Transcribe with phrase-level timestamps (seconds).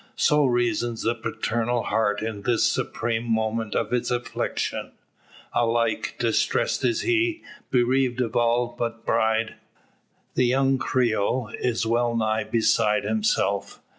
[0.15, 4.93] So reasons the paternal heart in this supreme moment of its affliction.
[5.53, 9.57] Alike, distressed is he, bereaved of his all but bride.
[10.33, 13.79] The young Creole is well nigh beside himself.